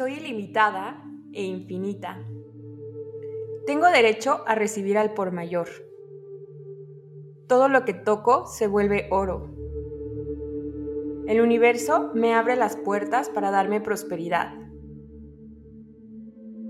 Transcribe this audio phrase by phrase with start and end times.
[0.00, 1.04] Soy ilimitada
[1.34, 2.24] e infinita.
[3.66, 5.68] Tengo derecho a recibir al por mayor.
[7.46, 9.54] Todo lo que toco se vuelve oro.
[11.26, 14.54] El universo me abre las puertas para darme prosperidad.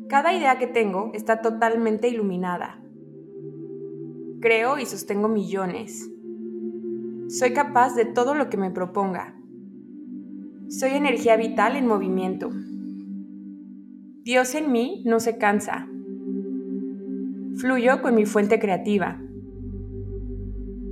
[0.09, 2.83] Cada idea que tengo está totalmente iluminada.
[4.41, 6.11] Creo y sostengo millones.
[7.29, 9.41] Soy capaz de todo lo que me proponga.
[10.67, 12.51] Soy energía vital en movimiento.
[14.23, 15.89] Dios en mí no se cansa.
[17.59, 19.19] Fluyo con mi fuente creativa.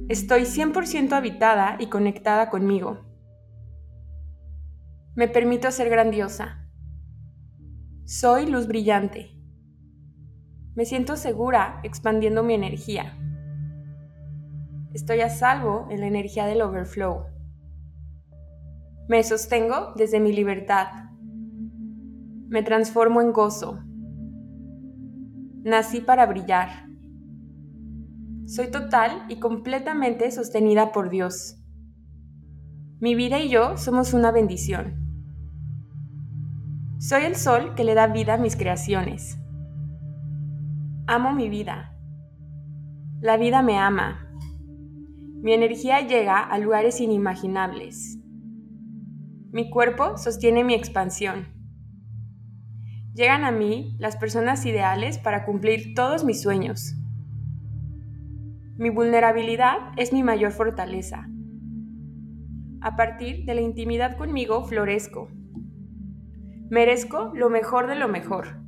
[0.08, 3.04] Estoy 100% habitada y conectada conmigo.
[5.14, 6.70] Me permito ser grandiosa.
[8.06, 9.36] Soy luz brillante.
[10.74, 13.18] Me siento segura expandiendo mi energía.
[14.94, 17.26] Estoy a salvo en la energía del overflow.
[19.06, 21.07] Me sostengo desde mi libertad
[22.48, 23.78] me transformo en gozo.
[25.64, 26.86] Nací para brillar.
[28.46, 31.62] Soy total y completamente sostenida por Dios.
[33.00, 34.94] Mi vida y yo somos una bendición.
[36.98, 39.38] Soy el sol que le da vida a mis creaciones.
[41.06, 41.94] Amo mi vida.
[43.20, 44.26] La vida me ama.
[45.42, 48.18] Mi energía llega a lugares inimaginables.
[49.52, 51.57] Mi cuerpo sostiene mi expansión.
[53.18, 56.94] Llegan a mí las personas ideales para cumplir todos mis sueños.
[58.76, 61.28] Mi vulnerabilidad es mi mayor fortaleza.
[62.80, 65.32] A partir de la intimidad conmigo florezco.
[66.70, 68.60] Merezco lo mejor de lo mejor.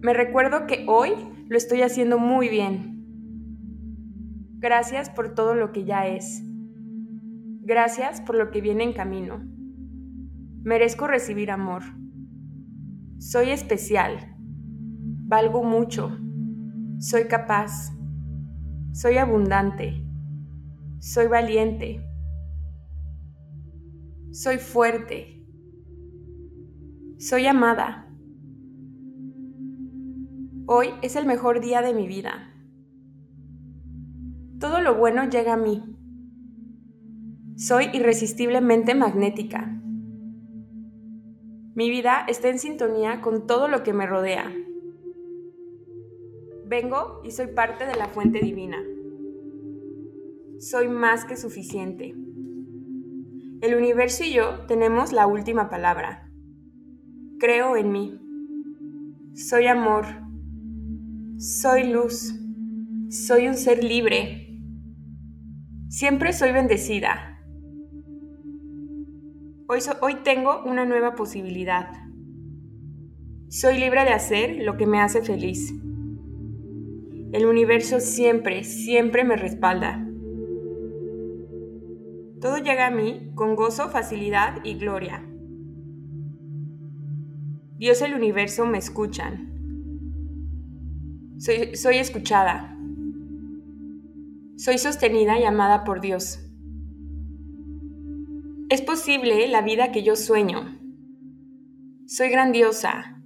[0.00, 1.10] Me recuerdo que hoy
[1.48, 3.04] lo estoy haciendo muy bien.
[4.60, 6.40] Gracias por todo lo que ya es.
[7.62, 9.55] Gracias por lo que viene en camino.
[10.66, 11.84] Merezco recibir amor.
[13.18, 14.36] Soy especial.
[15.28, 16.18] Valgo mucho.
[16.98, 17.92] Soy capaz.
[18.92, 20.04] Soy abundante.
[20.98, 22.04] Soy valiente.
[24.32, 25.46] Soy fuerte.
[27.16, 28.12] Soy amada.
[30.66, 32.52] Hoy es el mejor día de mi vida.
[34.58, 35.84] Todo lo bueno llega a mí.
[37.54, 39.75] Soy irresistiblemente magnética.
[41.76, 44.50] Mi vida está en sintonía con todo lo que me rodea.
[46.64, 48.82] Vengo y soy parte de la fuente divina.
[50.58, 52.14] Soy más que suficiente.
[53.60, 56.30] El universo y yo tenemos la última palabra.
[57.38, 58.20] Creo en mí.
[59.34, 60.06] Soy amor.
[61.36, 62.40] Soy luz.
[63.10, 64.62] Soy un ser libre.
[65.90, 67.35] Siempre soy bendecida.
[69.68, 71.88] Hoy, tengo una nueva posibilidad.
[73.48, 75.74] Soy libre de hacer lo que me hace feliz.
[77.32, 80.06] El universo siempre, siempre me respalda.
[82.40, 85.26] Todo llega a mí con gozo, facilidad y gloria.
[87.76, 89.52] Dios y el universo me escuchan.
[91.38, 92.78] Soy, soy escuchada.
[94.56, 96.45] Soy sostenida y amada por Dios.
[98.68, 100.76] Es posible la vida que yo sueño.
[102.08, 103.22] Soy grandiosa.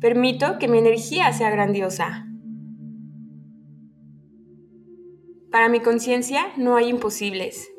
[0.00, 2.26] Permito que mi energía sea grandiosa.
[5.52, 7.70] Para mi conciencia no hay imposibles.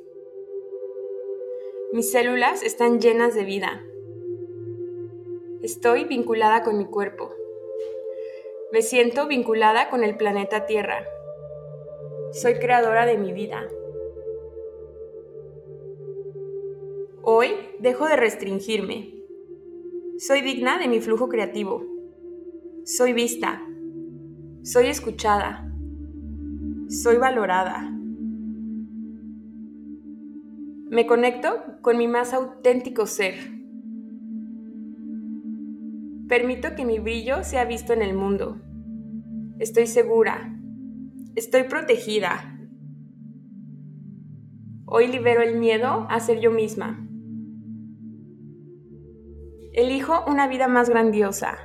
[1.92, 3.84] Mis células están llenas de vida.
[5.62, 7.34] Estoy vinculada con mi cuerpo.
[8.72, 11.04] Me siento vinculada con el planeta Tierra.
[12.32, 13.68] Soy creadora de mi vida.
[17.34, 19.14] Hoy dejo de restringirme.
[20.18, 21.82] Soy digna de mi flujo creativo.
[22.84, 23.66] Soy vista.
[24.64, 25.74] Soy escuchada.
[26.90, 27.90] Soy valorada.
[30.90, 33.36] Me conecto con mi más auténtico ser.
[36.28, 38.60] Permito que mi brillo sea visto en el mundo.
[39.58, 40.54] Estoy segura.
[41.36, 42.60] Estoy protegida.
[44.86, 47.08] Hoy libero el miedo a ser yo misma.
[49.74, 51.58] Elijo una vida más grandiosa.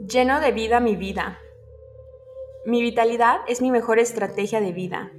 [0.00, 1.38] Lleno de vida mi vida.
[2.66, 5.12] Mi vitalidad es mi mejor estrategia de vida.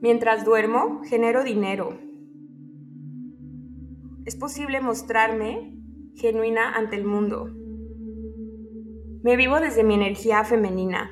[0.00, 1.98] Mientras duermo, genero dinero.
[4.26, 5.76] Es posible mostrarme
[6.14, 7.48] genuina ante el mundo.
[9.24, 11.10] Me vivo desde mi energía femenina.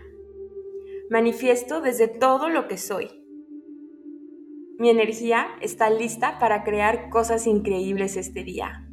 [1.11, 3.22] Manifiesto desde todo lo que soy.
[4.83, 8.85] Mi energía está lista para crear cosas increíbles este día.